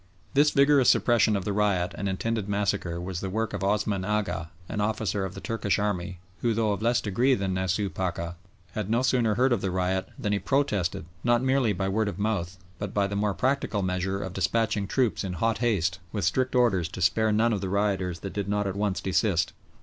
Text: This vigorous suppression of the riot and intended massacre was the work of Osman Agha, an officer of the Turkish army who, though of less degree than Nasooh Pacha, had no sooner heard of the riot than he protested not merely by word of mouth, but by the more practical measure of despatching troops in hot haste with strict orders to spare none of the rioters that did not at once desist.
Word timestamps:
This 0.33 0.49
vigorous 0.49 0.89
suppression 0.89 1.35
of 1.35 1.45
the 1.45 1.53
riot 1.53 1.93
and 1.95 2.09
intended 2.09 2.49
massacre 2.49 2.99
was 2.99 3.19
the 3.21 3.29
work 3.29 3.53
of 3.53 3.63
Osman 3.63 4.03
Agha, 4.03 4.49
an 4.67 4.81
officer 4.81 5.25
of 5.25 5.35
the 5.35 5.39
Turkish 5.39 5.77
army 5.77 6.17
who, 6.41 6.55
though 6.55 6.71
of 6.71 6.81
less 6.81 7.01
degree 7.01 7.35
than 7.35 7.53
Nasooh 7.53 7.91
Pacha, 7.93 8.35
had 8.71 8.89
no 8.89 9.03
sooner 9.03 9.35
heard 9.35 9.53
of 9.53 9.61
the 9.61 9.69
riot 9.69 10.09
than 10.17 10.33
he 10.33 10.39
protested 10.39 11.05
not 11.23 11.43
merely 11.43 11.71
by 11.71 11.87
word 11.87 12.07
of 12.07 12.17
mouth, 12.17 12.57
but 12.79 12.95
by 12.95 13.05
the 13.05 13.15
more 13.15 13.35
practical 13.35 13.83
measure 13.83 14.23
of 14.23 14.33
despatching 14.33 14.87
troops 14.87 15.23
in 15.23 15.33
hot 15.33 15.59
haste 15.59 15.99
with 16.11 16.25
strict 16.25 16.55
orders 16.55 16.89
to 16.89 16.99
spare 16.99 17.31
none 17.31 17.53
of 17.53 17.61
the 17.61 17.69
rioters 17.69 18.21
that 18.21 18.33
did 18.33 18.49
not 18.49 18.65
at 18.65 18.75
once 18.75 19.01
desist. 19.01 19.53